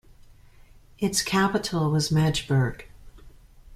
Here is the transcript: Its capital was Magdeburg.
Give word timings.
Its 0.97 1.21
capital 1.21 1.91
was 1.91 2.09
Magdeburg. 2.11 2.87